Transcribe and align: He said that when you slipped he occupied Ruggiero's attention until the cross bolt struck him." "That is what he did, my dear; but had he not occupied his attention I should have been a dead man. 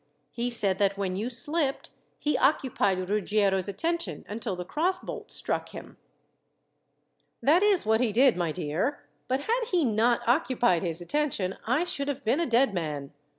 He 0.31 0.49
said 0.49 0.79
that 0.79 0.97
when 0.97 1.15
you 1.15 1.29
slipped 1.29 1.91
he 2.17 2.35
occupied 2.35 3.07
Ruggiero's 3.07 3.67
attention 3.67 4.25
until 4.27 4.55
the 4.55 4.65
cross 4.65 4.97
bolt 4.97 5.29
struck 5.29 5.69
him." 5.69 5.97
"That 7.39 7.61
is 7.61 7.85
what 7.85 8.01
he 8.01 8.11
did, 8.11 8.35
my 8.35 8.51
dear; 8.51 9.05
but 9.27 9.41
had 9.41 9.65
he 9.69 9.85
not 9.85 10.21
occupied 10.27 10.81
his 10.81 11.01
attention 11.01 11.55
I 11.67 11.83
should 11.83 12.07
have 12.07 12.25
been 12.25 12.39
a 12.39 12.47
dead 12.47 12.73
man. 12.73 13.13